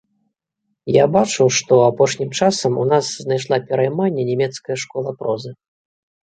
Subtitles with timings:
[0.93, 5.55] Я бачу, што апошнім часам у нас знайшла перайманне нямецкая школа прозы.